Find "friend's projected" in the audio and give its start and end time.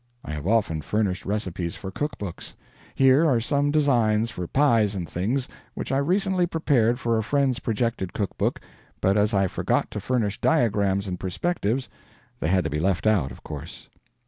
7.23-8.11